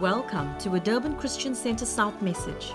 [0.00, 2.72] Welcome to a Durban Christian Center South message.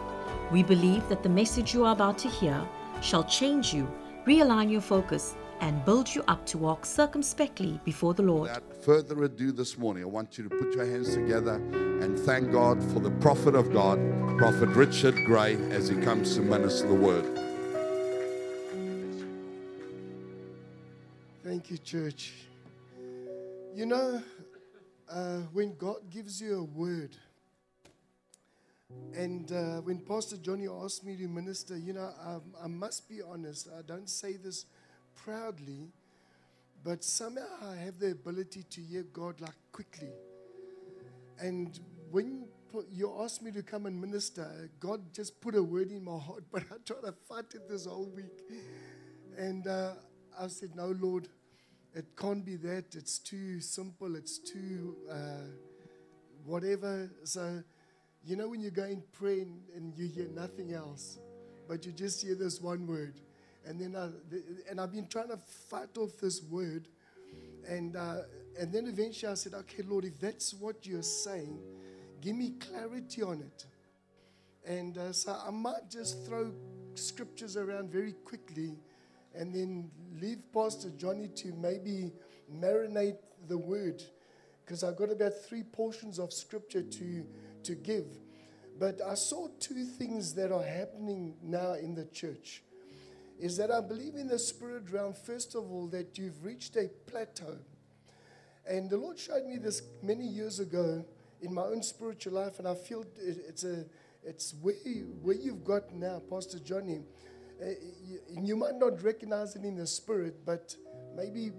[0.52, 2.64] We believe that the message you are about to hear
[3.02, 3.92] shall change you,
[4.28, 8.42] realign your focus, and build you up to walk circumspectly before the Lord.
[8.42, 12.52] Without further ado, this morning, I want you to put your hands together and thank
[12.52, 13.98] God for the prophet of God,
[14.38, 17.26] Prophet Richard Gray, as he comes to minister the word.
[21.44, 22.34] Thank you, church.
[23.74, 24.22] You know,
[25.10, 27.16] uh, when God gives you a word,
[29.14, 33.22] and uh, when Pastor Johnny asked me to minister, you know, I, I must be
[33.22, 34.66] honest, I don't say this
[35.16, 35.90] proudly,
[36.84, 40.12] but somehow I have the ability to hear God like quickly.
[41.40, 41.80] And
[42.12, 42.48] when
[42.92, 46.44] you asked me to come and minister, God just put a word in my heart,
[46.52, 48.44] but I tried to fight it this whole week.
[49.38, 49.94] And uh,
[50.40, 51.28] I said, No, Lord,
[51.96, 52.94] it can't be that.
[52.94, 54.18] It's too simple.
[54.18, 55.48] It's too uh,
[56.44, 57.10] whatever.
[57.24, 57.64] So,
[58.26, 61.20] you know, when you go in prayer and, and, you hear nothing else,
[61.70, 63.22] but you just hear this one word.
[63.66, 64.10] And then I,
[64.70, 65.38] and I've been trying to
[65.70, 66.90] fight off this word.
[67.68, 68.24] And, uh,
[68.60, 71.58] and then eventually I said, okay, Lord, if that's what you're saying,
[72.20, 73.66] give me clarity on it.
[74.68, 76.52] And uh, so I might just throw
[76.96, 78.76] scriptures around very quickly
[79.38, 82.12] and then leave Pastor Johnny to maybe
[82.52, 84.04] marinate the word
[84.66, 87.26] because I've got about three portions of scripture to,
[87.64, 88.08] to give.
[88.80, 92.64] But I saw two things that are happening now in the church.
[93.40, 96.90] Is that I believe in the spirit realm, first of all, that you've reached a
[97.06, 97.58] plateau.
[98.68, 101.06] And the Lord showed me this many years ago
[101.42, 103.86] in my own spiritual life, and I feel it's, a,
[104.24, 104.74] it's where,
[105.22, 107.02] where you've got now, Pastor Johnny
[107.62, 110.76] you, you, might not recognize it in the spirit, but
[111.16, 111.52] maybe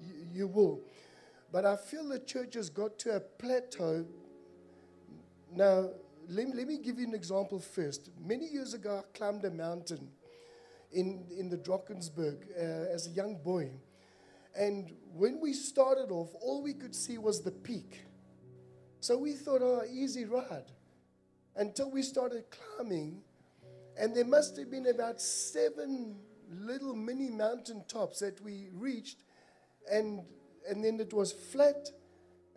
[0.00, 0.80] you, you will.
[1.52, 4.06] But I feel the church has got to a plateau.
[5.52, 5.90] Now,
[6.28, 8.10] let, let me give you an example first.
[8.24, 10.08] Many years ago, I climbed a mountain
[10.92, 13.70] in, in the Drakensberg uh, as a young boy.
[14.56, 18.02] And when we started off, all we could see was the peak.
[19.00, 20.70] So we thought, oh, easy ride.
[21.56, 23.22] Until we started climbing,
[24.00, 26.16] and there must have been about seven
[26.50, 29.18] little mini mountain tops that we reached.
[29.92, 30.22] And,
[30.66, 31.90] and then it was flat.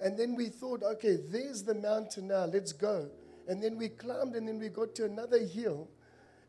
[0.01, 3.09] And then we thought, okay, there's the mountain now, let's go.
[3.49, 5.89] And then we climbed and then we got to another hill.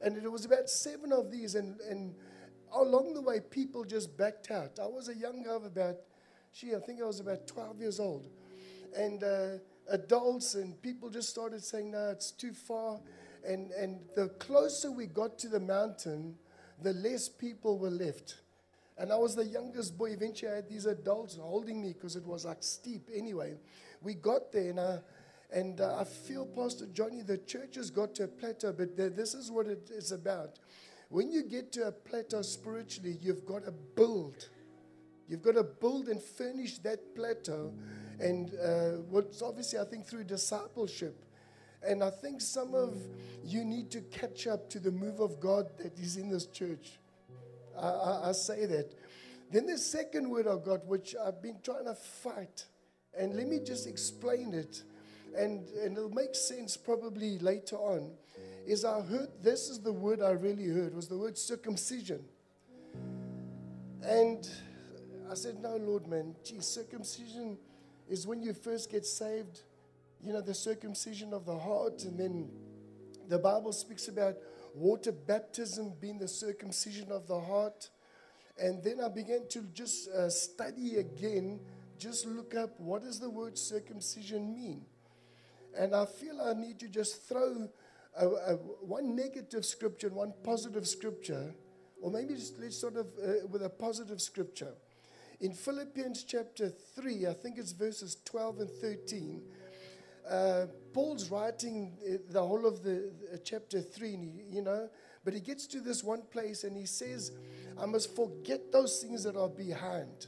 [0.01, 1.57] And it was about seven of these.
[1.57, 2.15] And, and
[2.73, 4.79] along the way, people just backed out.
[4.81, 5.97] I was a young girl about,
[6.53, 8.29] she, I think I was about 12 years old.
[8.97, 13.01] And uh, adults and people just started saying, no, it's too far.
[13.47, 16.37] And, and the closer we got to the mountain,
[16.83, 18.37] the less people were left.
[18.97, 20.11] And I was the youngest boy.
[20.11, 23.11] Eventually, I had these adults holding me because it was like steep.
[23.15, 23.55] Anyway,
[24.03, 24.99] we got there, and, I,
[25.53, 29.35] and uh, I feel, Pastor Johnny, the church has got to a plateau, but this
[29.35, 30.59] is what it is about.
[31.09, 34.49] When you get to a plateau spiritually, you've got to build.
[35.29, 37.73] You've got to build and furnish that plateau.
[38.21, 41.25] And uh, what's obviously, I think, through discipleship
[41.87, 42.97] and I think some of
[43.45, 46.99] you need to catch up to the move of God that is in this church.
[47.79, 48.95] I, I, I say that.
[49.53, 52.67] Then the second word of God, which I've been trying to fight,
[53.17, 54.83] and let me just explain it,
[55.37, 58.11] and, and it'll make sense probably later on,
[58.67, 62.25] is I heard, this is the word I really heard, was the word circumcision.
[64.03, 64.49] And
[65.31, 67.59] I said, no, Lord, man, gee, circumcision
[68.09, 69.63] is when you first get saved
[70.25, 72.05] you know, the circumcision of the heart.
[72.05, 72.49] And then
[73.29, 74.37] the Bible speaks about
[74.75, 77.91] water baptism being the circumcision of the heart.
[78.59, 81.61] And then I began to just uh, study again,
[81.99, 84.83] just look up what does the word circumcision mean?
[85.77, 87.69] And I feel I need to just throw
[88.17, 91.53] a, a, one negative scripture and one positive scripture,
[92.01, 94.73] or maybe just let's sort of uh, with a positive scripture.
[95.41, 99.43] In Philippians chapter 3, I think it's verses 12 and 13,
[100.29, 104.19] uh, Paul's writing uh, the whole of the uh, chapter 3,
[104.51, 104.89] you know,
[105.25, 107.33] but he gets to this one place and he says,
[107.81, 110.27] I must forget those things that are behind.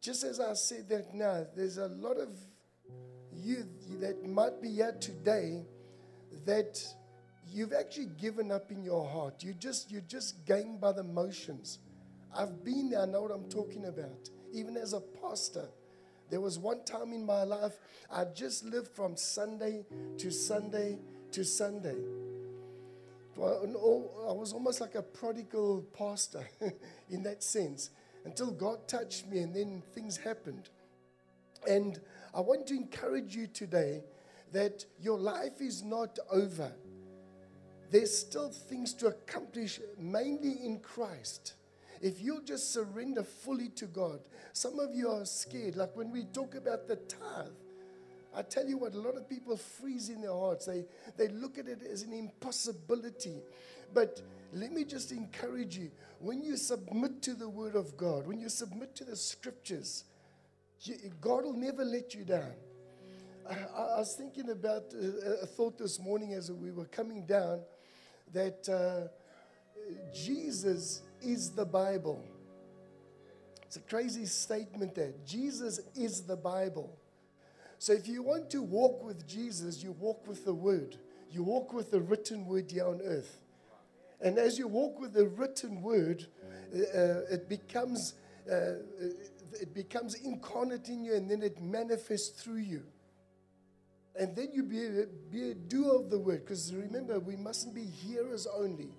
[0.00, 2.28] Just as I said that now, there's a lot of
[3.32, 3.64] you
[4.00, 5.64] that might be here today
[6.44, 6.78] that
[7.50, 9.42] you've actually given up in your heart.
[9.42, 11.78] You just you're just going by the motions.
[12.36, 14.28] I've been there, I know what I'm talking about.
[14.52, 15.68] Even as a pastor.
[16.30, 17.78] There was one time in my life
[18.10, 19.84] I just lived from Sunday
[20.18, 20.98] to Sunday
[21.32, 21.96] to Sunday.
[23.36, 26.48] I was almost like a prodigal pastor
[27.10, 27.90] in that sense
[28.24, 30.68] until God touched me and then things happened.
[31.68, 32.00] And
[32.34, 34.02] I want to encourage you today
[34.52, 36.72] that your life is not over.
[37.90, 41.54] There's still things to accomplish, mainly in Christ.
[42.04, 44.20] If you'll just surrender fully to God,
[44.52, 45.74] some of you are scared.
[45.74, 47.46] Like when we talk about the tithe,
[48.36, 50.66] I tell you what, a lot of people freeze in their hearts.
[50.66, 50.84] They,
[51.16, 53.40] they look at it as an impossibility.
[53.94, 54.20] But
[54.52, 58.50] let me just encourage you when you submit to the Word of God, when you
[58.50, 60.04] submit to the Scriptures,
[60.82, 62.52] you, God will never let you down.
[63.48, 67.60] I, I was thinking about a, a, thought this morning as we were coming down
[68.34, 69.08] that uh,
[70.14, 72.24] Jesus is the Bible.
[73.62, 76.96] It's a crazy statement that Jesus is the Bible.
[77.78, 80.96] So if you want to walk with Jesus, you walk with the Word.
[81.30, 83.38] You walk with the written Word here on earth.
[84.20, 86.26] And as you walk with the written Word,
[86.72, 88.14] uh, uh it becomes
[88.50, 88.74] uh,
[89.60, 92.82] it becomes incarnate in you, and then it manifests through you.
[94.16, 96.44] And then you be be a doer of the word.
[96.44, 98.90] Because remember, we mustn't be hearers only.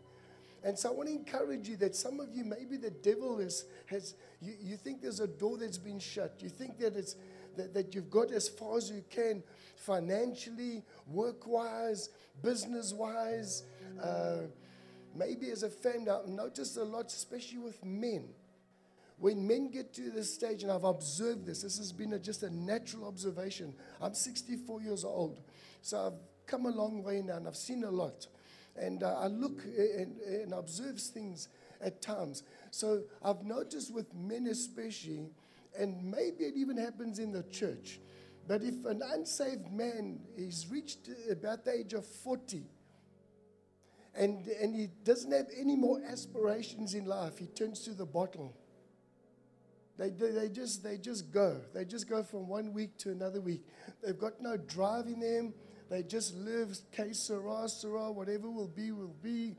[0.66, 3.66] And so I want to encourage you that some of you, maybe the devil is,
[3.86, 6.38] has, you, you think there's a door that's been shut.
[6.40, 7.16] You think that it's,
[7.56, 9.44] that, that you've got as far as you can
[9.76, 12.10] financially, work wise,
[12.42, 13.62] business wise,
[14.02, 14.38] uh,
[15.16, 16.10] maybe as a family.
[16.10, 18.30] I've noticed a lot, especially with men.
[19.20, 22.42] When men get to this stage, and I've observed this, this has been a, just
[22.42, 23.72] a natural observation.
[24.02, 25.42] I'm 64 years old,
[25.84, 28.26] so I've come a long way now, and I've seen a lot.
[28.76, 31.48] And uh, I look and, and observe things
[31.82, 32.44] at times.
[32.72, 35.30] So I've noticed with men, especially,
[35.78, 38.00] and maybe it even happens in the church.
[38.48, 42.64] But if an unsaved man is reached about the age of 40
[44.14, 48.56] and, and he doesn't have any more aspirations in life, he turns to the bottle.
[49.98, 51.62] They, they, just, they just go.
[51.74, 53.66] They just go from one week to another week.
[54.04, 55.54] They've got no drive in them.
[55.90, 59.56] They just live, case sera, whatever will be, will be.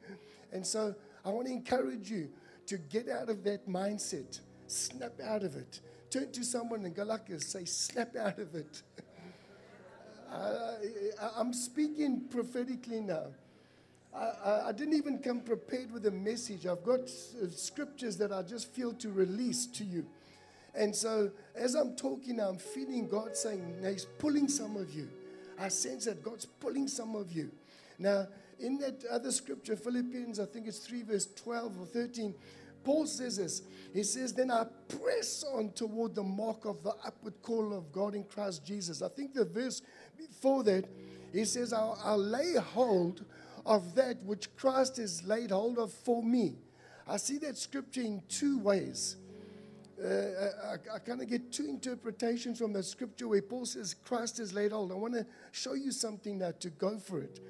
[0.52, 0.94] And so
[1.24, 2.28] I want to encourage you
[2.66, 4.40] to get out of that mindset.
[4.66, 5.80] Snap out of it.
[6.10, 8.82] Turn to someone like this, say, snap out of it.
[10.32, 13.26] I, am speaking prophetically now.
[14.14, 16.66] I, I, I, didn't even come prepared with a message.
[16.66, 20.06] I've got uh, scriptures that I just feel to release to you.
[20.74, 25.08] And so as I'm talking I'm feeling God saying, He's pulling some of you.
[25.58, 27.50] I sense that God's pulling some of you.
[27.98, 28.26] Now,
[28.58, 32.34] in that other scripture, Philippians, I think it's 3 verse 12 or 13,
[32.84, 33.62] Paul says this.
[33.92, 38.14] He says, Then I press on toward the mark of the upward call of God
[38.14, 39.02] in Christ Jesus.
[39.02, 39.82] I think the verse
[40.16, 40.84] before that,
[41.32, 43.24] he says, I'll, I'll lay hold
[43.66, 46.54] of that which Christ has laid hold of for me.
[47.08, 49.16] I see that scripture in two ways.
[50.02, 54.40] Uh, I, I kind of get two interpretations from the scripture where Paul says Christ
[54.40, 54.92] is laid hold.
[54.92, 57.40] I want to show you something now to go for it.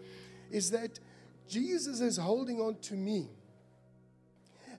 [0.50, 1.00] Is that
[1.48, 3.28] Jesus is holding on to me.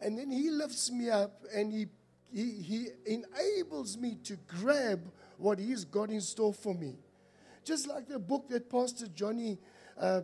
[0.02, 1.88] And then he lifts me up and he,
[2.34, 5.02] he, he enables me to grab
[5.38, 6.96] what he's got in store for me.
[7.66, 9.58] Just like the book that Pastor Johnny,
[10.00, 10.22] uh,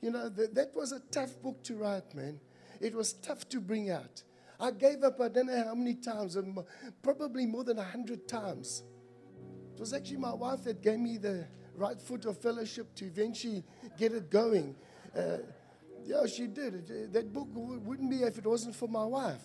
[0.00, 2.40] you know, that, that was a tough book to write, man.
[2.80, 4.22] It was tough to bring out.
[4.58, 6.36] I gave up, I don't know how many times,
[7.02, 8.82] probably more than a hundred times.
[9.74, 13.62] It was actually my wife that gave me the right foot of fellowship to eventually
[13.98, 14.74] get it going.
[15.16, 15.38] Uh,
[16.04, 17.12] yeah, she did.
[17.12, 19.42] That book wouldn't be if it wasn't for my wife.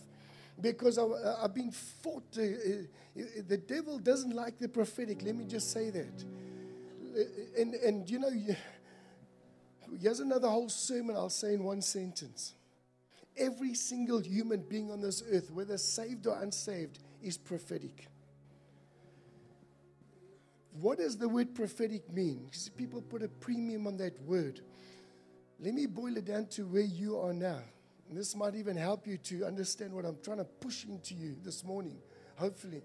[0.60, 2.24] Because I, have been fought.
[2.38, 5.22] Uh, uh, the devil doesn't like the prophetic.
[5.24, 6.24] Let me just say that.
[7.58, 8.30] And, and you know,
[10.00, 12.54] here's another whole sermon I'll say in one sentence.
[13.38, 18.08] Every single human being on this earth, whether saved or unsaved, is prophetic.
[20.80, 22.46] What does the word prophetic mean?
[22.46, 24.62] Because People put a premium on that word.
[25.60, 27.60] Let me boil it down to where you are now.
[28.10, 31.36] And this might even help you to understand what I'm trying to push into you
[31.44, 31.98] this morning,
[32.36, 32.82] hopefully.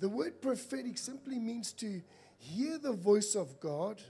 [0.00, 2.00] The word prophetic simply means to
[2.38, 4.00] hear the voice of God,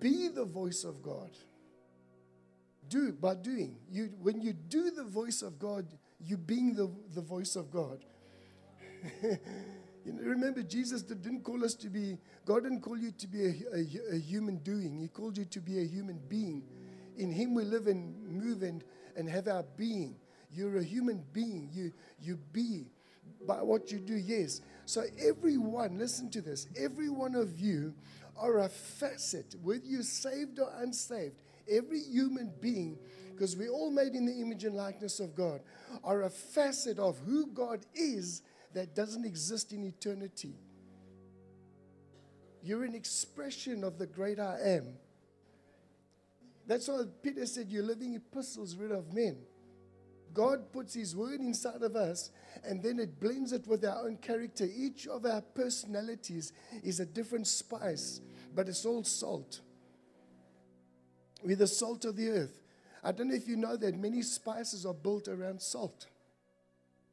[0.00, 1.30] be the voice of God
[2.88, 3.76] do by doing.
[3.90, 5.86] You, when you do the voice of God,
[6.20, 8.04] you being the, the voice of God.
[9.22, 13.44] you know, remember, Jesus didn't call us to be, God didn't call you to be
[13.44, 14.98] a, a, a, human doing.
[14.98, 16.62] He called you to be a human being.
[17.16, 18.82] In Him we live and move and,
[19.16, 20.16] and have our being.
[20.50, 21.68] You're a human being.
[21.72, 22.86] You, you be
[23.46, 24.60] by what you do, yes.
[24.86, 27.94] So, everyone, listen to this, every one of you
[28.36, 31.36] are a facet, whether you're saved or unsaved
[31.70, 32.98] every human being,
[33.32, 35.60] because we're all made in the image and likeness of God,
[36.02, 38.42] are a facet of who God is
[38.74, 40.54] that doesn't exist in eternity.
[42.62, 44.94] You're an expression of the great I am.
[46.66, 49.36] That's why Peter said, You're living epistles read of men.
[50.32, 52.30] God puts His word inside of us
[52.64, 54.64] and then it blends it with our own character.
[54.64, 56.52] Each of our personalities
[56.82, 58.20] is a different spice,
[58.54, 59.60] but it's all salt.
[61.44, 62.58] We're the salt of the earth.
[63.02, 66.06] I don't know if you know that many spices are built around salt.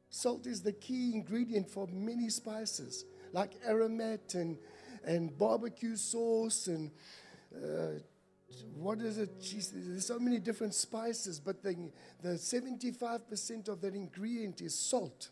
[0.08, 4.56] Salt is the key ingredient for many spices, like aromat and,
[5.04, 6.90] and barbecue sauce and
[7.54, 7.98] uh,
[8.74, 9.40] what is it?
[9.40, 11.90] Jeez, there's so many different spices, but the,
[12.22, 15.30] the 75% of that ingredient is salt.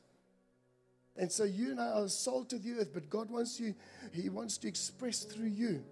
[1.17, 3.75] And so you and I are salt of the earth, but God wants you,
[4.13, 5.85] He wants to express through you.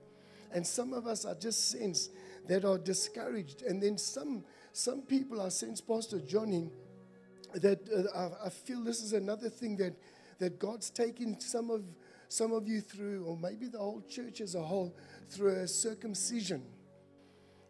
[0.53, 2.09] And some of us are just sense
[2.49, 3.62] that are discouraged.
[3.62, 6.71] And then some some people are sense, Pastor Johnny,
[7.55, 9.95] that uh, I, I feel this is another thing that
[10.38, 11.83] that God's taking some of
[12.28, 14.95] some of you through, or maybe the whole church as a whole,
[15.31, 16.62] through a circumcision.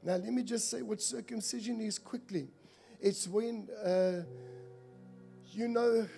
[0.02, 2.48] Now, let me just say what circumcision is quickly.
[3.00, 4.22] It's when, uh,
[5.46, 6.08] you know,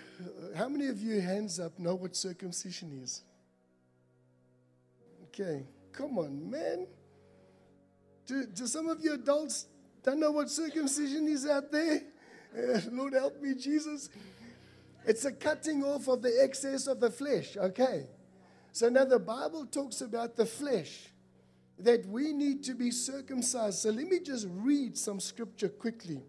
[0.57, 3.23] how many of you, hands up, know what circumcision is?
[5.25, 6.87] Okay, come on, man.
[8.27, 9.67] Do, do some of you adults
[10.03, 12.03] don't know what circumcision is out there?
[12.91, 14.09] Lord, help me, Jesus.
[15.07, 18.07] It's a cutting off of the excess of the flesh, okay?
[18.73, 21.09] So now the Bible talks about the flesh
[21.79, 23.79] that we need to be circumcised.
[23.79, 26.23] So let me just read some scripture quickly.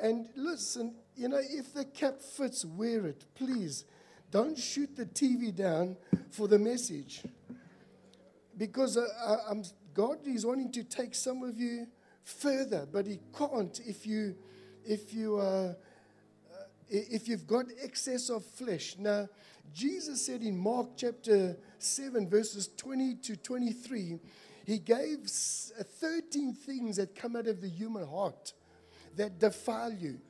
[0.00, 3.24] And listen, you know, if the cap fits, wear it.
[3.34, 3.84] Please
[4.30, 5.96] don't shoot the TV down
[6.30, 7.22] for the message.
[8.56, 9.54] Because uh, I,
[9.98, 11.88] God is wanting to take some of you
[12.22, 14.36] further, but He can't if you,
[14.86, 15.74] if you, uh, uh
[16.88, 18.94] if you've got excess of flesh.
[18.96, 19.28] Now,
[19.74, 24.20] Jesus said in Mark chapter 7, verses 20 to 23,
[24.66, 25.18] he gave
[25.76, 28.52] uh, 13 things that come out of the human heart
[29.16, 30.20] that defile you.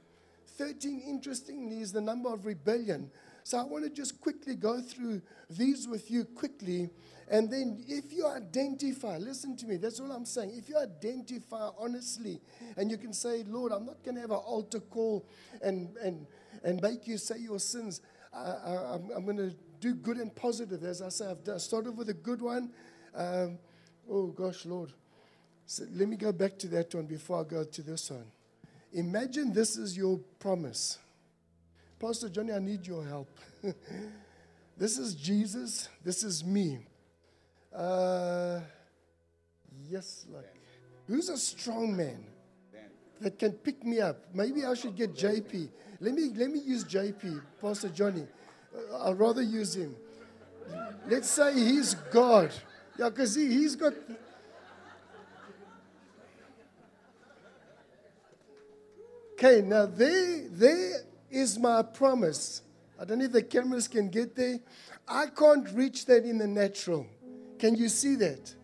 [0.56, 3.10] 13, interestingly, is the number of rebellion.
[3.48, 6.90] So I want to just quickly go through these with you quickly.
[7.30, 10.52] And then if you identify, listen to me, that's all I'm saying.
[10.54, 12.42] If you identify honestly
[12.76, 15.24] and you can say, Lord, I'm not going to have an altar call
[15.62, 16.26] and, and,
[16.62, 18.02] and make you say your sins.
[18.34, 20.84] I, am going to do good and positive.
[20.84, 22.70] As I say, I've started with a good one.
[23.14, 23.58] Um,
[24.10, 24.92] Oh, gosh, Lord.
[25.66, 28.24] So let me go back to that one before I go to this one.
[28.92, 30.98] Imagine this is your promise.
[32.00, 33.28] Pastor Johnny, I need your help.
[34.76, 35.88] this is Jesus.
[36.04, 36.78] This is me.
[37.74, 38.60] Uh,
[39.88, 40.54] yes, like,
[41.08, 42.24] who's a strong man
[43.20, 44.16] that can pick me up?
[44.32, 45.68] Maybe I should get JP.
[46.00, 48.26] Let me, let me use JP, Pastor Johnny.
[48.92, 49.96] Uh, I'd rather use him.
[51.08, 52.52] Let's say he's God.
[52.96, 53.94] Yeah, because he, he's got.
[59.32, 62.62] Okay, now there, there is my promise.
[63.00, 64.58] I don't know if the cameras can get there.
[65.06, 67.06] I can't reach that in the natural.
[67.58, 68.54] Can you see that?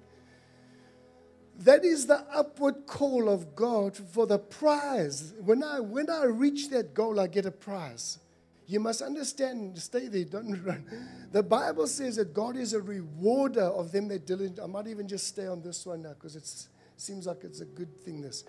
[1.59, 5.35] That is the upward call of God for the prize.
[5.44, 8.18] When I, when I reach that goal, I get a prize.
[8.66, 10.85] You must understand, stay there, don't run.
[11.33, 14.59] The Bible says that God is a rewarder of them that diligent.
[14.61, 16.50] I might even just stay on this one now because it
[16.97, 18.21] seems like it's a good thing.
[18.21, 18.44] This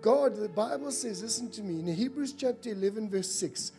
[0.00, 3.72] God, the Bible says, listen to me, in Hebrews chapter 11, verse 6,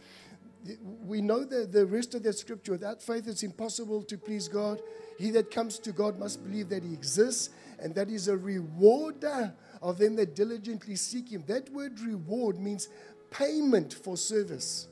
[1.05, 2.73] we know that the rest of that scripture.
[2.73, 4.79] Without faith, it's impossible to please God.
[5.17, 7.49] He that comes to God must believe that He exists
[7.79, 11.43] and that He's a rewarder of them that diligently seek Him.
[11.47, 12.89] That word reward means
[13.31, 14.87] payment for service.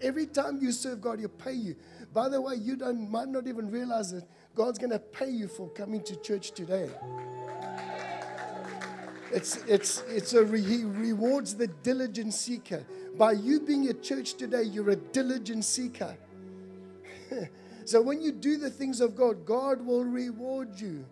[0.00, 1.76] Every time you serve God, He'll pay you.
[2.12, 4.24] By the way, you don't, might not even realize that
[4.54, 6.88] God's going to pay you for coming to church today.
[9.32, 12.84] It's, it's, it's a re, he rewards the diligent seeker.
[13.16, 16.16] By you being at church today, you're a diligent seeker.
[17.84, 21.04] so when you do the things of God, God will reward you.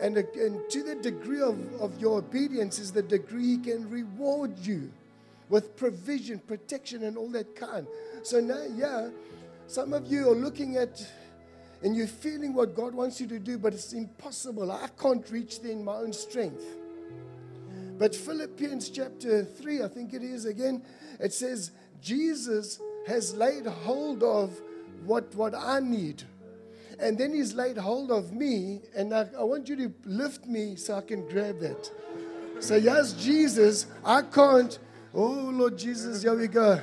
[0.00, 4.58] And, and to the degree of, of your obedience is the degree He can reward
[4.58, 4.90] you
[5.48, 7.86] with provision, protection, and all that kind.
[8.22, 9.08] So now, yeah,
[9.66, 11.04] some of you are looking at
[11.82, 14.70] and you're feeling what God wants you to do, but it's impossible.
[14.70, 16.64] I can't reach there in my own strength.
[17.98, 20.82] But Philippians chapter 3, I think it is again,
[21.18, 24.60] it says, Jesus has laid hold of
[25.04, 26.22] what, what I need.
[27.00, 30.76] And then he's laid hold of me, and I, I want you to lift me
[30.76, 31.90] so I can grab that.
[32.60, 34.78] So, yes, Jesus, I can't.
[35.14, 36.80] Oh, Lord Jesus, here we go.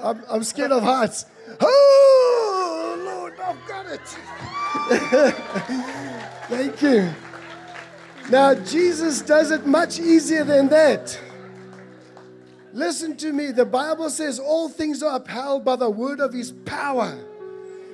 [0.00, 1.26] I'm, I'm scared of heights.
[1.60, 4.00] Oh, Lord, I've got it.
[6.48, 7.27] Thank you.
[8.30, 11.18] Now, Jesus does it much easier than that.
[12.74, 13.52] Listen to me.
[13.52, 17.18] The Bible says all things are upheld by the word of his power.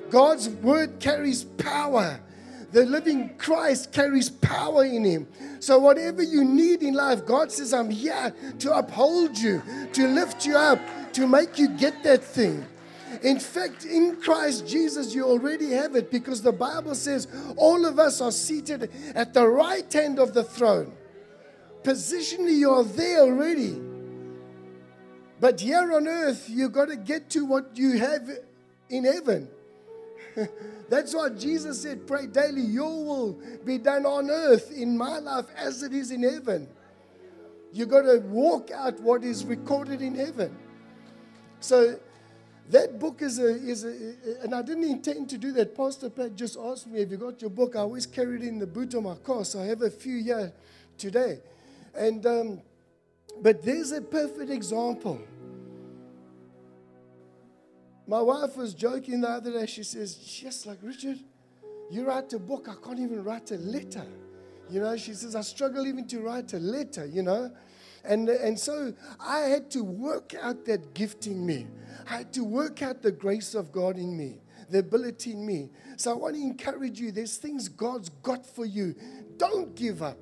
[0.09, 2.19] God's word carries power.
[2.71, 5.27] The living Christ carries power in him.
[5.59, 9.63] So, whatever you need in life, God says, I'm here to uphold you,
[9.93, 10.79] to lift you up,
[11.13, 12.65] to make you get that thing.
[13.23, 17.99] In fact, in Christ Jesus, you already have it because the Bible says all of
[17.99, 20.93] us are seated at the right hand of the throne.
[21.83, 23.79] Positionally, you're there already.
[25.39, 28.29] But here on earth, you've got to get to what you have
[28.89, 29.49] in heaven.
[30.89, 35.45] That's why Jesus said, Pray daily, your will be done on earth in my life
[35.55, 36.67] as it is in heaven.
[37.73, 40.55] You've got to walk out what is recorded in heaven.
[41.59, 41.99] So
[42.69, 45.75] that book is a, is a, and I didn't intend to do that.
[45.75, 47.75] Pastor Pat just asked me, Have you got your book?
[47.75, 50.23] I always carry it in the boot of my car, so I have a few
[50.23, 50.51] here
[50.97, 51.39] today.
[51.95, 52.61] And, um,
[53.41, 55.21] but there's a perfect example.
[58.07, 59.65] My wife was joking the other day.
[59.65, 61.19] She says, Just like Richard,
[61.91, 64.05] you write a book, I can't even write a letter.
[64.69, 67.51] You know, she says, I struggle even to write a letter, you know.
[68.07, 71.67] And, and so I had to work out that gift in me.
[72.09, 75.69] I had to work out the grace of God in me, the ability in me.
[75.97, 78.95] So I want to encourage you there's things God's got for you.
[79.37, 80.17] Don't give up.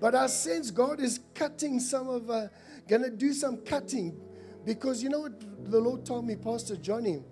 [0.00, 2.48] But I sense God is cutting some of, uh,
[2.88, 4.20] to do some cutting
[4.64, 7.22] because you know what the Lord told me, Pastor Johnny?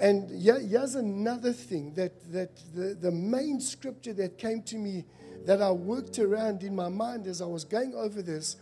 [0.00, 5.04] And here's another thing that, that the, the main scripture that came to me
[5.44, 8.56] that I worked around in my mind as I was going over this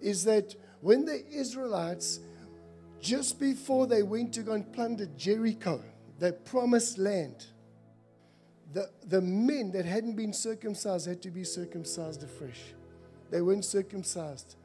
[0.00, 2.20] is that when the Israelites,
[3.00, 5.82] just before they went to go and plunder Jericho,
[6.18, 7.46] the promised land,
[8.72, 12.60] the, the men that hadn't been circumcised had to be circumcised afresh.
[13.30, 14.56] They weren't circumcised.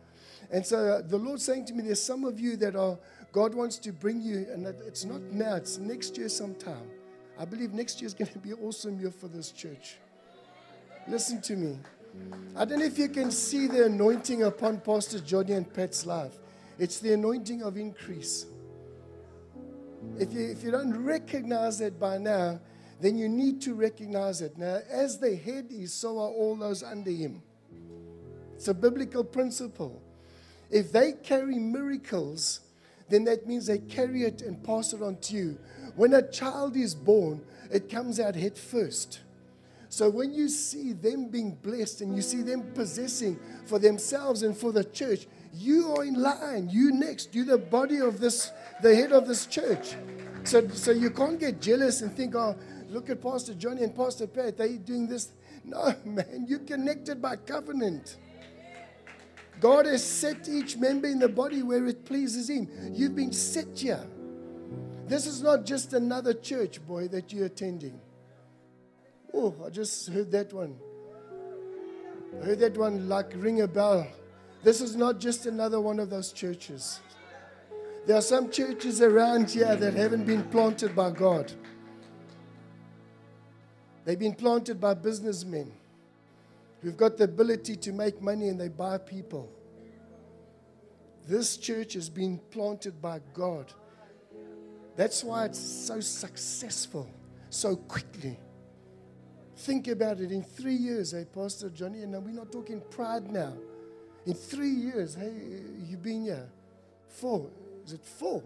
[0.52, 2.98] And so uh, the Lord's saying to me, there's some of you that are,
[3.36, 6.90] God wants to bring you, and it's not now, it's next year sometime.
[7.38, 9.98] I believe next year is going to be an awesome year for this church.
[11.06, 11.78] Listen to me.
[12.56, 16.32] I don't know if you can see the anointing upon Pastor Johnny and Pat's life.
[16.80, 18.46] It's the anointing of increase.
[20.18, 22.62] If you, if you don't recognize that by now,
[23.02, 24.58] then you need to recognize it.
[24.58, 27.44] Now, as the head is, so are all those under him.
[28.56, 30.02] It's a biblical principle.
[30.72, 32.62] If they carry miracles,
[33.10, 35.60] then that means they carry it and pass it on to you.
[35.96, 37.42] When a child is born,
[37.72, 39.22] it comes out head first.
[39.90, 44.58] So when you see them being blessed and you see them possessing for themselves and
[44.58, 46.70] for the church, you are in line.
[46.70, 47.34] You next.
[47.34, 49.96] You're the body of this, the head of this church.
[50.44, 52.56] So, so you can't get jealous and think, oh,
[52.90, 54.58] look at Pastor Johnny and Pastor Pat.
[54.58, 55.32] They're doing this.
[55.64, 58.18] No, man, you're connected by covenant.
[59.60, 62.68] God has set each member in the body where it pleases Him.
[62.92, 64.06] You've been set here.
[65.08, 68.00] This is not just another church, boy, that you're attending.
[69.34, 70.76] Oh, I just heard that one.
[72.42, 74.08] I heard that one like ring a bell.
[74.64, 77.00] This is not just another one of those churches.
[78.06, 81.52] There are some churches around here that haven't been planted by God.
[84.06, 85.72] They've been planted by businessmen
[86.86, 89.52] who've got the ability to make money and they buy people.
[91.28, 93.74] This church has been planted by God.
[94.96, 97.10] That's why it's so successful
[97.50, 98.38] so quickly.
[99.58, 103.54] Think about it in three years, hey, Pastor Johnny, and we're not talking pride now.
[104.28, 105.34] In three years, hey,
[105.90, 106.48] you've been here.
[107.08, 107.50] Four.
[107.84, 108.44] Is it four?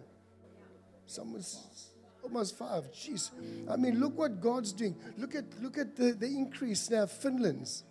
[1.06, 1.90] Someone's
[2.24, 2.90] almost five.
[2.94, 3.32] Jeez.
[3.70, 4.96] I mean, look what God's doing.
[5.18, 7.84] Look at look at the, the increase now, Finland's.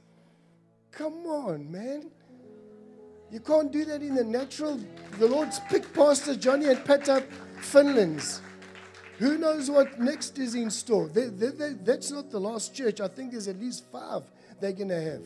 [0.98, 2.10] Come on, man.
[3.30, 4.80] You can't do that in the natural.
[5.20, 7.22] The Lord's picked Pastor Johnny and pat up
[7.60, 8.42] Finland's.
[9.18, 11.08] Who knows what next is in store?
[11.08, 13.00] They, they, they, that's not the last church.
[13.00, 14.24] I think there's at least five
[14.60, 15.22] they're going to have,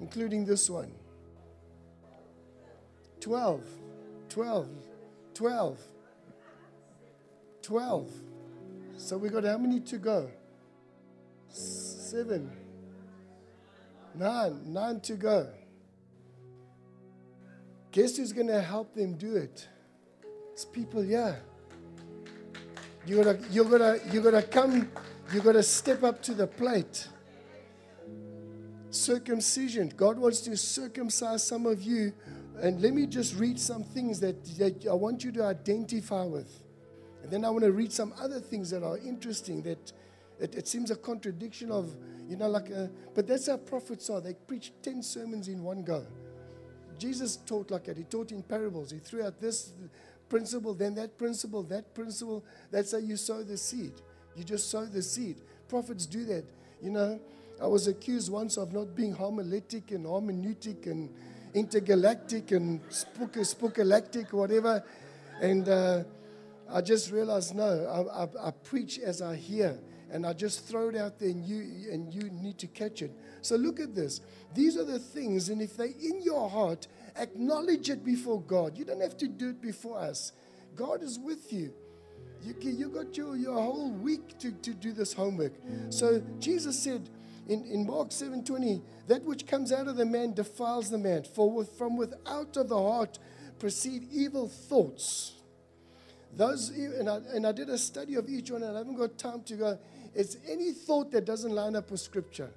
[0.00, 0.90] including this one.
[3.20, 3.62] 12,
[4.30, 4.68] 12,
[5.34, 5.78] 12,
[7.60, 8.10] 12.
[8.96, 10.30] So we got how many to go?
[11.50, 12.65] Seven.
[14.16, 14.72] Nine.
[14.72, 15.48] Nine to go.
[17.92, 19.68] Guess who's going to help them do it?
[20.52, 21.42] It's people here.
[23.06, 24.90] You're gonna, you're gonna, you're gonna come,
[25.32, 27.08] you're gonna step up to the plate.
[28.90, 29.92] Circumcision.
[29.96, 32.12] God wants to circumcise some of you.
[32.58, 36.50] And let me just read some things that, that I want you to identify with.
[37.22, 39.92] And then I want to read some other things that are interesting that
[40.38, 41.96] It, it seems a contradiction of,
[42.28, 44.20] you know, like, a, but that's how prophets are.
[44.20, 46.06] They preach 10 sermons in one go.
[46.98, 47.96] Jesus taught like that.
[47.96, 48.90] He taught in parables.
[48.90, 49.72] He threw out this
[50.28, 52.44] principle, then that principle, that principle.
[52.70, 53.92] That's how you sow the seed.
[54.34, 55.36] You just sow the seed.
[55.68, 56.44] Prophets do that.
[56.82, 57.20] You know,
[57.60, 61.10] I was accused once of not being homiletic and hermeneutic and
[61.54, 64.84] intergalactic and spook, spookalactic, whatever.
[65.40, 66.04] And uh,
[66.70, 69.78] I just realized, no, I, I, I, preach as I hear.
[70.16, 73.12] And I just throw it out there and you, and you need to catch it.
[73.42, 74.22] So look at this.
[74.54, 78.78] These are the things, and if they're in your heart, acknowledge it before God.
[78.78, 80.32] You don't have to do it before us.
[80.74, 81.70] God is with you.
[82.42, 85.52] You, you got your, your whole week to, to do this homework.
[85.90, 87.10] So Jesus said
[87.46, 91.24] in, in Mark 7:20, that which comes out of the man defiles the man.
[91.24, 93.18] For with, from without of the heart
[93.58, 95.34] proceed evil thoughts.
[96.36, 99.16] Those and I, and I did a study of each one, and I haven't got
[99.18, 99.78] time to go.
[100.16, 102.50] It's any thought that doesn't line up with scripture.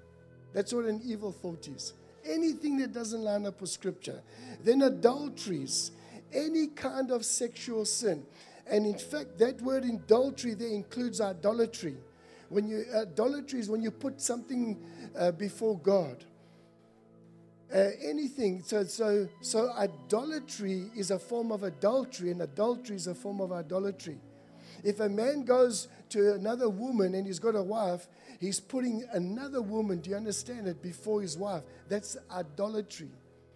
[0.53, 1.93] That's what an evil thought is.
[2.25, 4.21] Anything that doesn't line up with scripture.
[4.63, 5.91] Then adulteries,
[6.33, 8.25] any kind of sexual sin.
[8.65, 11.97] And in fact, that word adultery there includes idolatry.
[12.47, 14.77] When you idolatry is when you put something
[15.17, 16.23] uh, before God.
[17.73, 18.63] Uh, anything.
[18.63, 23.51] So, so, so idolatry is a form of adultery, and adultery is a form of
[23.51, 24.17] idolatry.
[24.83, 28.07] If a man goes to another woman and he's got a wife,
[28.39, 31.63] he's putting another woman, do you understand it, before his wife.
[31.87, 33.11] That's idolatry.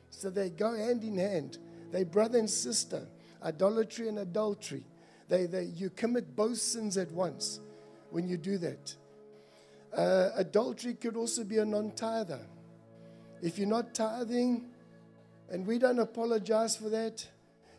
[0.10, 1.58] So they go hand in hand.
[1.92, 3.08] They brother and sister.
[3.44, 4.84] Idolatry and adultery.
[5.30, 7.60] They, they, you commit both sins at once
[8.10, 8.96] when you do that.
[9.96, 12.40] Uh, adultery could also be a non tither.
[13.42, 14.66] If you're not tithing,
[15.50, 17.28] and we don't apologize for that,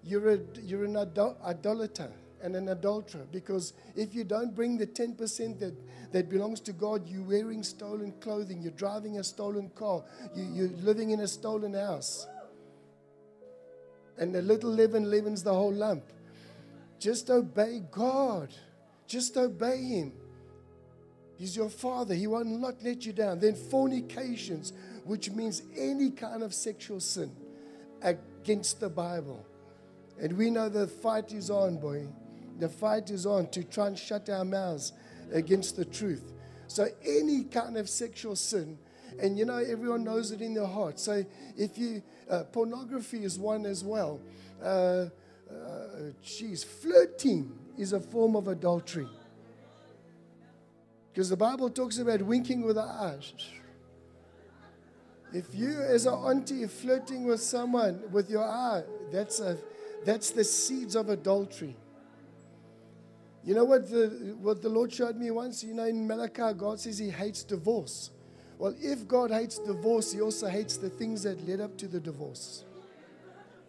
[0.03, 2.13] you're, a, you're an idol- idolater
[2.45, 3.27] and an adulterer.
[3.33, 5.75] Because if you don't bring the 10% that,
[6.13, 10.05] that belongs to God, you're wearing stolen clothing, you're driving a stolen car,
[10.37, 12.27] you, you're living in a stolen house.
[14.19, 16.05] And a little leaven leavens the whole lump.
[17.01, 18.55] Just obey God.
[19.07, 20.13] Just obey Him.
[21.37, 22.15] He's your Father.
[22.15, 23.41] He will not let you down.
[23.41, 27.35] Then fornications, which means any kind of sexual sin
[28.03, 29.45] against the Bible.
[30.21, 32.07] And we know the fight is on, boy.
[32.59, 34.93] The fight is on to try and shut our mouths
[35.33, 36.33] against the truth.
[36.67, 38.79] So any kind of sexual sin,
[39.21, 40.99] and you know everyone knows it in their heart.
[40.99, 41.25] So
[41.57, 44.21] if you uh, pornography is one as well.
[44.63, 45.07] Uh,
[45.51, 46.11] uh,
[46.83, 49.09] flirting is a form of adultery.
[51.13, 53.33] Because the Bible talks about winking with the eyes.
[55.33, 59.59] If you, as an auntie, flirting with someone with your eye, that's, a,
[60.05, 61.77] that's the seeds of adultery.
[63.45, 65.63] You know what the, what the Lord showed me once?
[65.63, 68.11] You know, in Malachi, God says He hates divorce.
[68.59, 72.01] Well, if God hates divorce, He also hates the things that led up to the
[72.01, 72.65] divorce.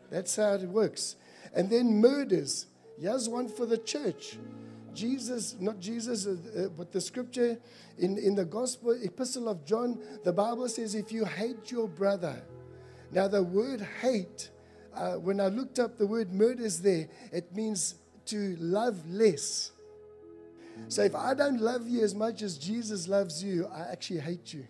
[0.10, 1.18] That's how it works.
[1.54, 2.68] And then murders.
[3.00, 4.38] Here's one for the church.
[4.94, 7.60] Jesus, not Jesus, uh, uh, but the scripture
[7.98, 12.42] in, in the gospel epistle of John, the Bible says, if you hate your brother.
[13.12, 14.50] Now, the word hate,
[14.96, 17.96] uh, when I looked up the word murders there, it means
[18.28, 19.72] to love less.
[20.88, 24.54] So if I don't love you as much as Jesus loves you, I actually hate
[24.54, 24.66] you.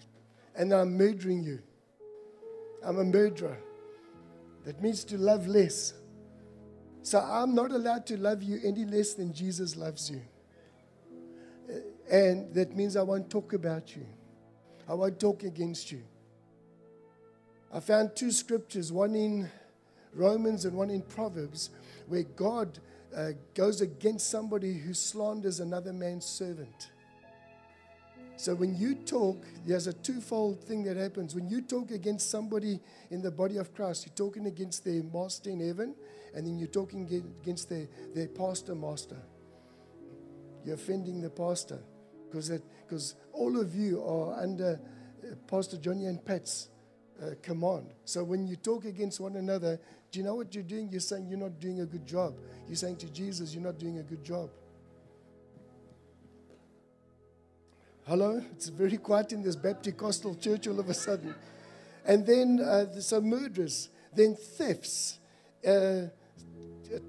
[0.55, 1.59] And I'm murdering you.
[2.83, 3.57] I'm a murderer.
[4.65, 5.93] That means to love less.
[7.01, 10.21] So I'm not allowed to love you any less than Jesus loves you.
[12.09, 14.05] And that means I won't talk about you.
[14.87, 16.03] I won't talk against you.
[17.73, 19.49] I found two scriptures, one in
[20.13, 21.71] Romans and one in Proverbs,
[22.07, 22.79] where God
[23.15, 26.91] uh, goes against somebody who slanders another man's servant.
[28.37, 31.33] So when you talk, there's a twofold thing that happens.
[31.33, 35.49] When you talk against somebody in the body of Christ, you're talking against their master
[35.49, 35.95] in heaven,
[36.33, 37.05] and then you're talking
[37.41, 39.17] against their, their pastor master.
[40.65, 41.79] You're offending the pastor
[42.29, 44.79] because all of you are under
[45.23, 46.69] uh, Pastor Johnny and Pat's
[47.21, 47.93] uh, command.
[48.03, 49.79] So when you talk against one another,
[50.15, 50.87] do you know what you're doing?
[50.89, 52.35] You're saying you're not doing a good job.
[52.69, 54.49] You're saying to Jesus, you're not doing a good job.
[58.07, 58.41] Hello?
[58.53, 61.35] It's very quiet in this Baptist church all of a sudden.
[62.05, 65.19] And then uh, some murders, then thefts,
[65.67, 66.03] uh,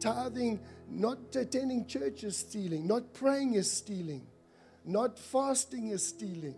[0.01, 0.59] tithing,
[0.91, 4.27] not attending church is stealing, not praying is stealing,
[4.85, 6.57] not fasting is stealing.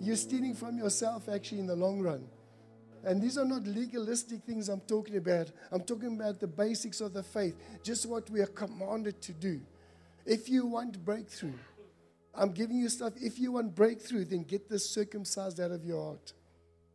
[0.00, 2.28] You're stealing from yourself actually in the long run.
[3.04, 5.50] And these are not legalistic things I'm talking about.
[5.70, 9.60] I'm talking about the basics of the faith, just what we are commanded to do.
[10.26, 11.54] If you want breakthrough,
[12.34, 13.14] I'm giving you stuff.
[13.16, 16.32] If you want breakthrough, then get this circumcised out of your heart.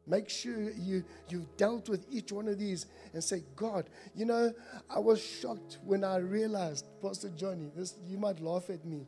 [0.06, 4.54] Make sure you, you've dealt with each one of these and say, God, you know,
[4.90, 9.08] I was shocked when I realized, Pastor Johnny, this, you might laugh at me.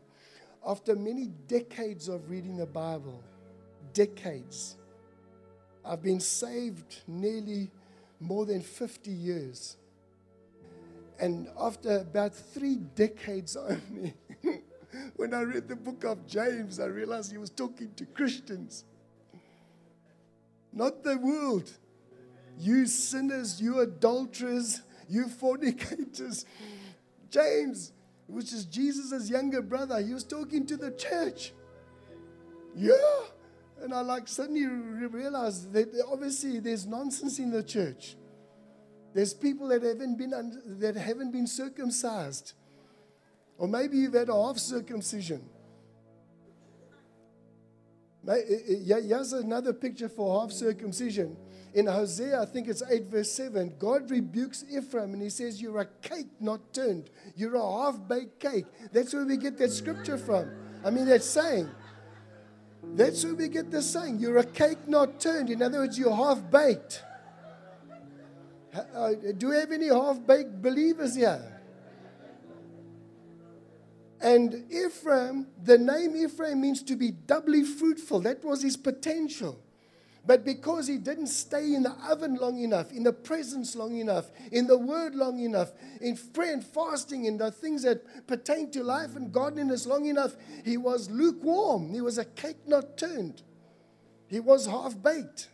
[0.66, 3.22] After many decades of reading the Bible,
[3.94, 4.78] decades,
[5.86, 7.70] I've been saved nearly
[8.20, 9.78] more than 50 years.
[11.20, 14.14] And after about three decades only,
[15.16, 18.86] when I read the book of James, I realized he was talking to Christians
[20.76, 21.72] not the world.
[22.60, 26.46] You sinners, you adulterers, you fornicators.
[27.32, 27.94] James,
[28.28, 31.54] which is Jesus' younger brother, he was talking to the church.
[32.76, 32.94] Yeah.
[33.82, 38.16] And I like suddenly realized that obviously there's nonsense in the church.
[39.14, 42.54] There's people that haven't been un- that haven't been circumcised.
[43.58, 45.42] Or maybe you've had a half circumcision.
[48.28, 51.38] Eh, eh, here's another picture for half circumcision.
[51.74, 55.82] In Hosea, I think it's 8 verse 7, God rebukes Ephraim and he says, You're
[55.82, 57.10] a cake not turned.
[57.36, 58.66] You're a half baked cake.
[58.94, 60.50] That's where we get that scripture from.
[60.84, 61.70] I mean, that saying.
[62.94, 64.20] That's where we get the saying.
[64.20, 65.50] You're a cake not turned.
[65.50, 67.04] In other words, you're half baked.
[68.94, 71.56] Uh, do we have any half baked believers here?
[74.22, 78.22] And Ephraim, the name Ephraim means to be doubly fruitful.
[78.22, 79.60] That was his potential.
[80.28, 84.32] But because he didn't stay in the oven long enough, in the presence long enough,
[84.52, 88.84] in the word long enough, in prayer and fasting, in the things that pertain to
[88.84, 91.94] life and godliness long enough, he was lukewarm.
[91.94, 93.44] He was a cake not turned.
[94.28, 95.50] He was half baked.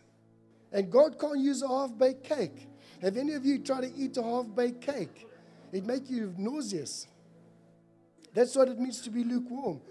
[0.72, 2.66] And God can't use a half baked cake.
[3.02, 5.28] Have any of you tried to eat a half baked cake?
[5.70, 7.06] It make you nauseous.
[8.32, 9.82] That's what it means to be lukewarm.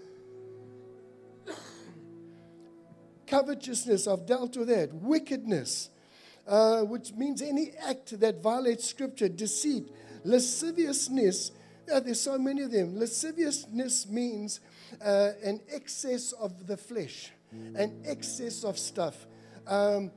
[3.32, 4.92] Covetousness, I've dealt with that.
[4.92, 5.88] Wickedness,
[6.46, 9.88] uh, which means any act that violates scripture, deceit,
[10.22, 11.50] lasciviousness.
[11.86, 12.94] There's so many of them.
[12.94, 14.60] Lasciviousness means
[15.02, 17.32] uh, an excess of the flesh,
[17.74, 19.24] an excess of stuff.
[19.66, 20.10] Um,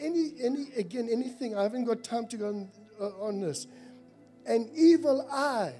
[0.00, 1.56] any, any, again, anything.
[1.56, 3.68] I haven't got time to go on, uh, on this.
[4.46, 5.74] An evil eye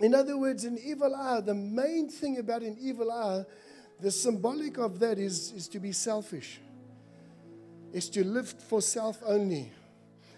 [0.00, 3.44] in other words, an evil eye, the main thing about an evil eye,
[4.02, 6.60] the symbolic of that is, is to be selfish,
[7.92, 9.70] is to live for self only.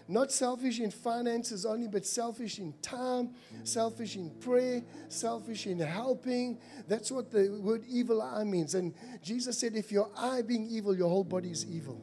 [0.07, 3.31] Not selfish in finances only, but selfish in time,
[3.63, 6.59] selfish in prayer, selfish in helping.
[6.87, 8.75] That's what the word evil eye means.
[8.75, 11.99] And Jesus said, if your eye being evil, your whole body is evil.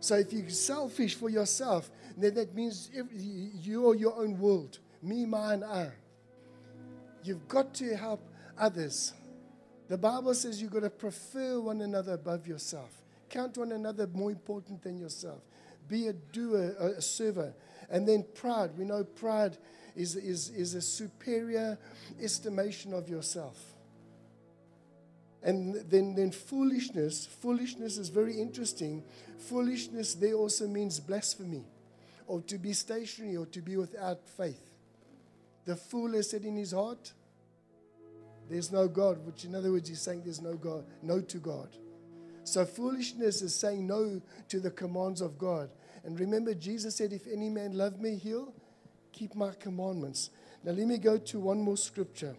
[0.00, 4.80] So if you're selfish for yourself, then that means you're your own world.
[5.00, 5.92] Me, mine, I.
[7.22, 9.12] You've got to help others.
[9.88, 12.90] The Bible says you've got to prefer one another above yourself.
[13.28, 15.42] Count one another more important than yourself.
[15.88, 17.52] Be a doer, a server.
[17.90, 18.70] And then pride.
[18.78, 19.58] We know pride
[19.94, 21.78] is, is, is a superior
[22.20, 23.58] estimation of yourself.
[25.42, 27.26] And then, then foolishness.
[27.26, 29.04] Foolishness is very interesting.
[29.38, 31.64] Foolishness there also means blasphemy,
[32.26, 34.62] or to be stationary, or to be without faith.
[35.66, 37.12] The fool has said in his heart,
[38.48, 41.68] There's no God, which in other words, he's saying there's no God, no to God.
[42.44, 45.70] So foolishness is saying no to the commands of God.
[46.04, 48.52] And remember, Jesus said, If any man love me, he'll
[49.12, 50.30] keep my commandments.
[50.62, 52.36] Now, let me go to one more scripture,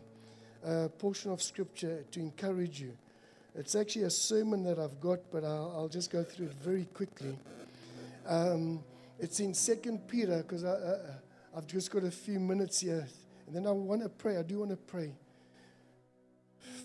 [0.64, 2.96] a portion of scripture to encourage you.
[3.56, 6.86] It's actually a sermon that I've got, but I'll, I'll just go through it very
[6.86, 7.36] quickly.
[8.28, 8.84] Um,
[9.18, 10.98] it's in Second Peter, because I,
[11.56, 13.08] I've just got a few minutes here.
[13.48, 14.38] And then I want to pray.
[14.38, 15.14] I do want to pray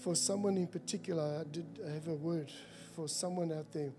[0.03, 1.41] for someone in particular.
[1.41, 2.51] I did have a word
[2.95, 3.93] for someone out there.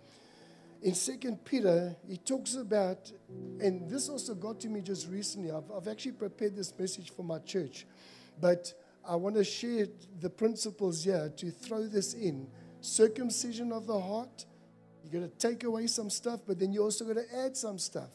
[0.81, 3.11] In Second Peter, he talks about,
[3.59, 5.51] and this also got to me just recently.
[5.51, 7.85] I've, I've actually prepared this message for my church,
[8.39, 8.73] but
[9.07, 9.87] I want to share
[10.19, 12.47] the principles here to throw this in.
[12.81, 14.45] Circumcision of the heart,
[15.03, 17.77] you got to take away some stuff, but then you also got to add some
[17.77, 18.09] stuff.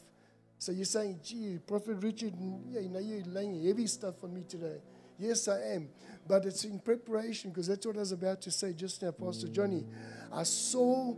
[0.59, 2.33] So you're saying, gee, Prophet Richard,
[2.69, 4.77] yeah, you know, you're laying heavy stuff on me today.
[5.19, 5.89] Yes, I am.
[6.27, 9.47] But it's in preparation because that's what I was about to say just now, Pastor
[9.47, 9.85] Johnny.
[10.31, 11.15] I saw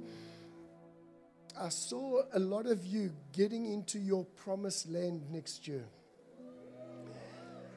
[1.60, 5.84] I saw a lot of you getting into your promised land next year.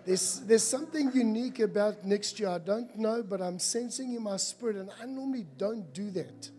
[0.04, 2.48] There's, there's something unique about next year.
[2.48, 6.50] I don't know, but I'm sensing in my spirit, and I normally don't do that.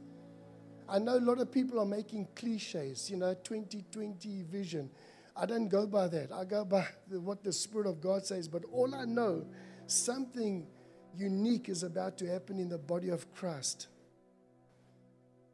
[0.88, 4.90] I know a lot of people are making cliches, you know, 2020 vision.
[5.36, 6.32] I don't go by that.
[6.32, 8.48] I go by what the Spirit of God says.
[8.48, 9.46] But all I know,
[9.88, 10.68] something
[11.16, 13.88] unique is about to happen in the body of Christ.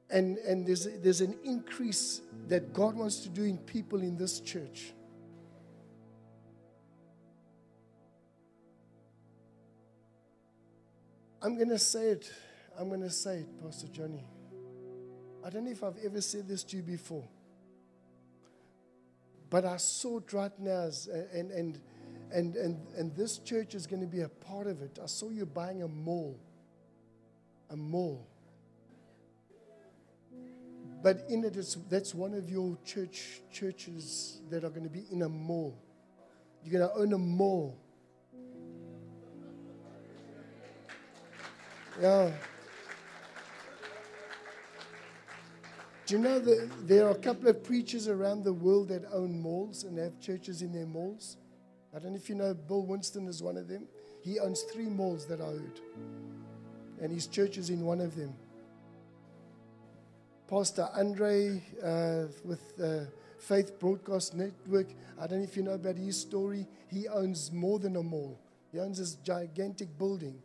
[0.09, 4.39] And, and there's, there's an increase that God wants to do in people in this
[4.39, 4.93] church.
[11.41, 12.31] I'm going to say it.
[12.77, 14.25] I'm going to say it, Pastor Johnny.
[15.45, 17.23] I don't know if I've ever said this to you before.
[19.49, 21.79] But I saw it right now, as, and, and,
[22.31, 24.99] and, and, and this church is going to be a part of it.
[25.01, 26.39] I saw you buying a mall.
[27.69, 28.27] A mall.
[31.01, 35.05] But in it, it's, that's one of your church churches that are going to be
[35.11, 35.77] in a mall.
[36.63, 37.77] You're going to own a mall.
[42.01, 42.31] Yeah.
[46.05, 49.39] Do you know that there are a couple of preachers around the world that own
[49.39, 51.37] malls and have churches in their malls?
[51.95, 53.88] I don't know if you know Bill Winston is one of them.
[54.21, 55.80] He owns three malls that I heard,
[57.02, 58.34] and his church is in one of them.
[60.47, 63.06] Pastor Andre uh, with uh,
[63.39, 64.88] Faith Broadcast Network.
[65.19, 66.67] I don't know if you know about his story.
[66.88, 68.39] He owns more than a mall.
[68.71, 70.41] He owns this gigantic building,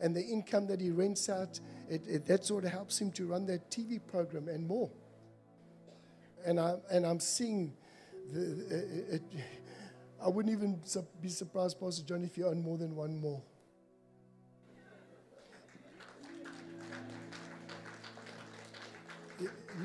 [0.00, 3.26] and the income that he rents out, it, it, that sort of helps him to
[3.26, 4.90] run that TV program and more.
[6.46, 7.74] And I and I'm seeing
[8.32, 9.16] the.
[9.16, 9.22] It,
[10.20, 10.80] I wouldn't even
[11.22, 13.40] be surprised, Pastor John, if you own more than one more.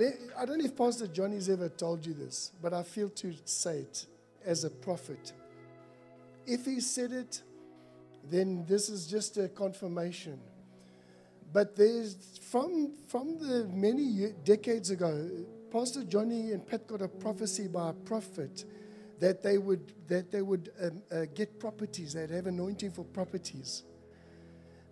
[0.01, 3.33] Eh, I don't know if Pastor Johnny's ever told you this, but I feel to
[3.45, 4.07] say it
[4.43, 5.33] as a prophet.
[6.47, 7.43] If he said it,
[8.29, 10.39] then this is just a confirmation.
[11.51, 15.29] But there's from from the many decades ago,
[15.71, 18.65] Pastor Johnny and Pat got a prophecy by a prophet
[19.23, 22.13] that they would that they would um, uh, get properties.
[22.13, 23.83] They'd have anointing for properties.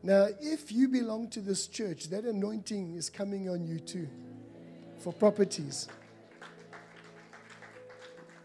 [0.04, 4.08] Now, if you belong to this church, that anointing is coming on you too
[5.00, 5.90] for properties.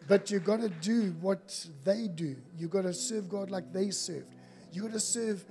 [0.09, 2.35] But you've got to do what they do.
[2.59, 4.35] You've got to serve God like they served.
[4.73, 5.45] You've got to serve.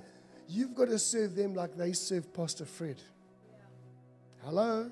[0.48, 3.00] You've got to serve them like they serve Pastor Fred.
[4.44, 4.90] Hello.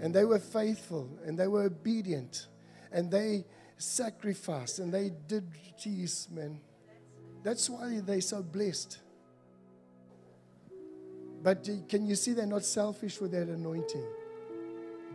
[0.00, 2.46] And they were faithful and they were obedient
[2.92, 3.44] and they
[3.78, 5.46] sacrificed and they did,
[5.78, 6.60] geez, man.
[7.42, 8.98] That's why they're so blessed.
[11.42, 14.04] But can you see they're not selfish with that anointing?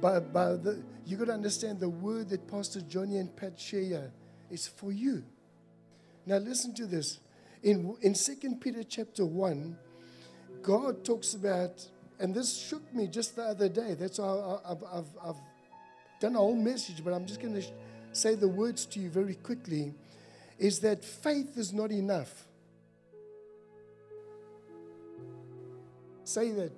[0.01, 4.11] But, but the, you got to understand the word that Pastor Johnny and Pat share
[4.49, 5.23] is for you.
[6.25, 7.19] Now listen to this.
[7.61, 9.77] In, in 2 Peter chapter 1,
[10.61, 11.88] God talks about,
[12.19, 13.93] and this shook me just the other day.
[13.93, 15.35] That's why I've, I've, I've
[16.19, 17.63] done a whole message, but I'm just going to
[18.12, 19.93] say the words to you very quickly.
[20.58, 22.45] Is that faith is not enough.
[26.25, 26.73] say that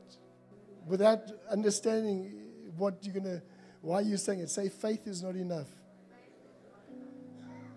[0.85, 2.31] without understanding
[2.75, 3.41] what you're going to,
[3.81, 4.49] why you're saying it.
[4.49, 5.67] Say faith is not enough.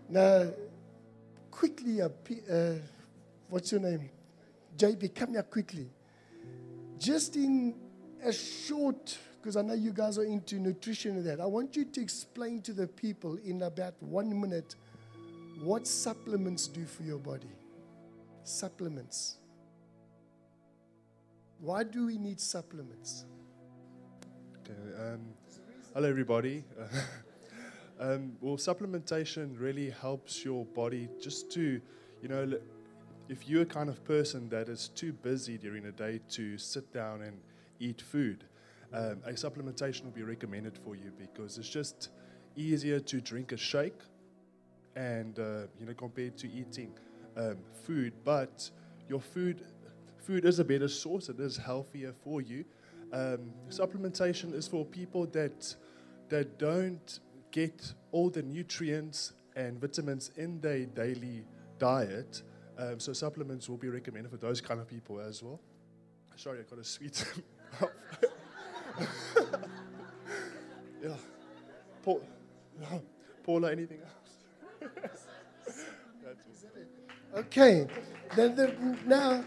[0.09, 0.51] Now,
[1.51, 2.09] quickly, uh,
[2.53, 2.75] uh,
[3.49, 4.11] what's your name?
[4.77, 5.89] JB, come here quickly.
[6.99, 7.75] Just in
[8.23, 11.87] a short, because I know you guys are into nutrition and that, I want you
[11.87, 14.75] to explain to the people in about one minute
[15.63, 17.49] what supplements do for your body.
[18.45, 19.37] Supplements.
[21.59, 23.25] Why do we need supplements?
[24.61, 25.21] Okay, um,
[25.95, 26.65] hello, everybody.
[28.01, 31.81] um, well, supplementation really helps your body just to,
[32.23, 32.53] you know,
[33.31, 36.93] if you're a kind of person that is too busy during the day to sit
[36.93, 37.39] down and
[37.79, 38.45] eat food,
[38.93, 42.11] um, a supplementation will be recommended for you because it's just
[42.57, 44.01] easier to drink a shake
[44.97, 46.93] and, uh, you know, compared to eating
[47.37, 48.13] um, food.
[48.25, 48.71] But
[49.09, 49.65] your food
[50.21, 52.65] food is a better source, it is healthier for you.
[53.13, 55.75] Um, supplementation is for people that,
[56.29, 61.45] that don't get all the nutrients and vitamins in their daily
[61.79, 62.43] diet.
[62.79, 65.61] Um, so supplements will be recommended for those kind of people as well.
[66.37, 67.25] Sorry, I got a sweet.
[71.03, 71.15] yeah.
[72.03, 72.23] Paul,
[73.45, 74.91] Paula, anything else?
[77.37, 77.87] okay.
[78.37, 78.75] Then the,
[79.07, 79.45] now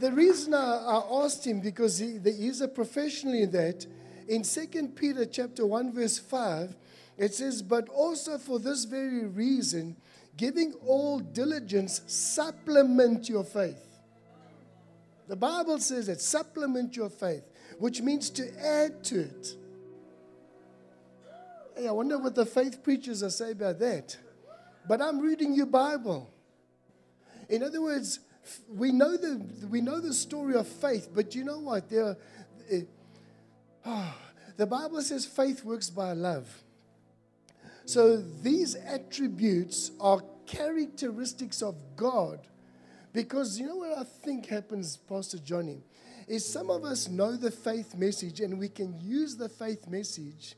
[0.00, 3.86] the reason I, I asked him because he, the, he's a professional in that.
[4.28, 6.76] In 2 Peter chapter 1, verse 5,
[7.16, 9.96] it says, But also for this very reason,
[10.36, 13.84] giving all diligence, supplement your faith.
[15.28, 17.44] The Bible says that supplement your faith,
[17.78, 19.54] which means to add to it.
[21.76, 24.16] Hey, I wonder what the faith preachers are say about that.
[24.88, 26.30] But I'm reading your Bible.
[27.48, 28.20] In other words,
[28.68, 31.88] we know the we know the story of faith, but you know what?
[31.88, 32.16] There,
[33.84, 34.16] ah,
[34.56, 36.62] the Bible says faith works by love.
[37.84, 42.40] So these attributes are characteristics of God.
[43.12, 45.82] Because you know what I think happens, Pastor Johnny,
[46.28, 50.56] is some of us know the faith message and we can use the faith message,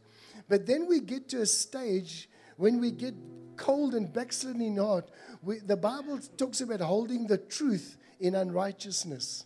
[0.49, 3.15] but then we get to a stage when we get
[3.57, 5.11] cold and backslidden heart.
[5.43, 9.45] We, the Bible talks about holding the truth in unrighteousness,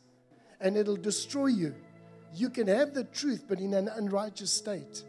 [0.61, 1.75] and it'll destroy you.
[2.35, 5.05] You can have the truth, but in an unrighteous state.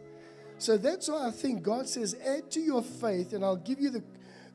[0.58, 3.90] So that's why I think God says, add to your faith, and I'll give you
[3.90, 4.04] the,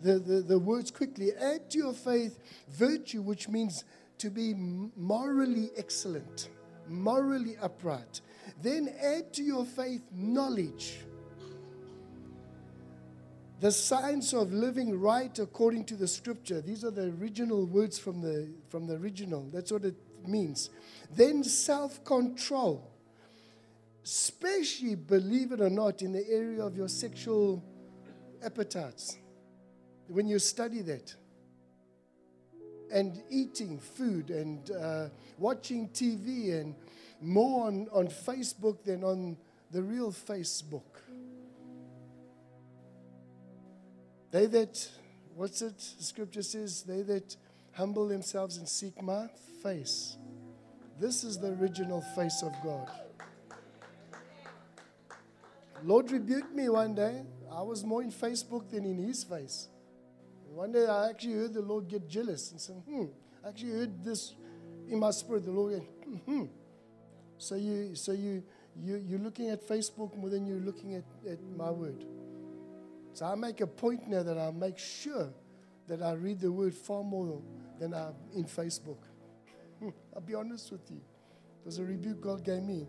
[0.02, 1.32] the, the, the words quickly.
[1.32, 2.38] Add to your faith
[2.68, 3.84] virtue, which means
[4.20, 6.48] to be morally excellent,
[6.88, 8.20] morally upright.
[8.62, 11.00] Then add to your faith knowledge,
[13.60, 16.60] the science of living right according to the scripture.
[16.60, 19.48] These are the original words from the, from the original.
[19.52, 19.96] That's what it
[20.26, 20.70] means.
[21.14, 22.90] Then self control
[24.04, 27.62] especially, believe it or not, in the area of your sexual
[28.42, 29.18] appetites.
[30.08, 31.14] When you study that,
[32.92, 36.74] and eating food and uh, watching TV and
[37.20, 39.36] more on, on Facebook than on
[39.70, 40.82] the real Facebook.
[44.30, 44.88] They that,
[45.34, 45.74] what's it?
[45.78, 47.36] Scripture says, they that
[47.72, 49.28] humble themselves and seek my
[49.62, 50.16] face.
[50.98, 52.90] This is the original face of God.
[55.82, 57.22] Lord rebuked me one day.
[57.50, 59.68] I was more in Facebook than in his face.
[60.54, 63.04] One day I actually heard the Lord get jealous and said, hmm,
[63.44, 64.34] I actually heard this
[64.88, 65.44] in my spirit.
[65.44, 65.84] The Lord went,
[66.24, 66.44] hmm.
[67.38, 68.42] So you so you
[68.76, 72.04] you you're looking at Facebook more than you're looking at, at my word.
[73.12, 75.28] So I make a point now that I make sure
[75.86, 77.40] that I read the word far more
[77.78, 78.98] than I'm in Facebook.
[80.14, 80.98] I'll be honest with you.
[80.98, 82.86] It was a rebuke God gave me.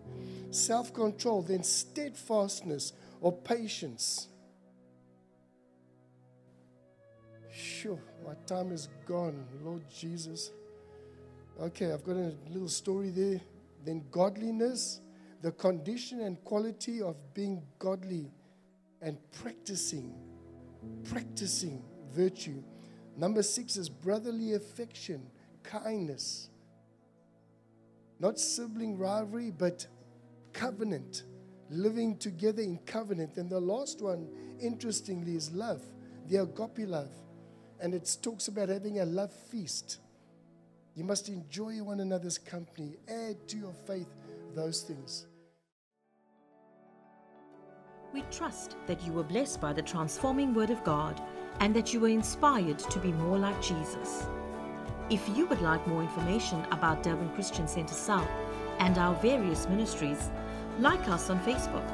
[0.50, 4.28] Self control, then steadfastness or patience.
[7.62, 10.52] Sure, my time is gone, Lord Jesus.
[11.62, 13.40] Okay, I've got a little story there.
[13.86, 15.02] Then godliness,
[15.44, 18.32] the condition and quality of being godly
[19.00, 20.12] and practicing,
[21.04, 22.64] practicing virtue.
[23.16, 25.22] Number six is brotherly affection,
[25.62, 26.50] kindness.
[28.20, 29.86] Not sibling rivalry, but
[30.52, 31.26] covenant,
[31.70, 33.38] living together in covenant.
[33.38, 34.28] And the last one,
[34.60, 35.84] interestingly, is love,
[36.28, 37.12] the agape love.
[37.82, 39.98] And it talks about having a love feast.
[40.96, 42.98] You must enjoy one another's company.
[43.08, 44.10] Add to your faith
[44.56, 45.26] those things.
[48.14, 51.22] We trust that you were blessed by the transforming Word of God
[51.60, 54.26] and that you were inspired to be more like Jesus.
[55.10, 58.30] If you would like more information about Durban Christian Centre South
[58.80, 60.30] and our various ministries,
[60.80, 61.86] like us on Facebook,